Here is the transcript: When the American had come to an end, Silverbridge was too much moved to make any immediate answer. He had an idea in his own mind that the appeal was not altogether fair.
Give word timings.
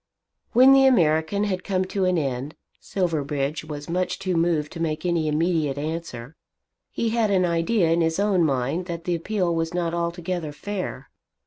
When 0.53 0.73
the 0.73 0.87
American 0.87 1.43
had 1.43 1.63
come 1.63 1.85
to 1.85 2.05
an 2.05 2.17
end, 2.17 2.55
Silverbridge 2.79 3.63
was 3.63 3.85
too 3.85 3.91
much 3.91 4.27
moved 4.29 4.71
to 4.71 4.79
make 4.79 5.05
any 5.05 5.27
immediate 5.27 5.77
answer. 5.77 6.35
He 6.89 7.09
had 7.09 7.29
an 7.29 7.45
idea 7.45 7.91
in 7.91 8.01
his 8.01 8.17
own 8.19 8.43
mind 8.43 8.87
that 8.87 9.03
the 9.03 9.13
appeal 9.13 9.53
was 9.53 9.75
not 9.75 9.93
altogether 9.93 10.51
fair. 10.53 11.11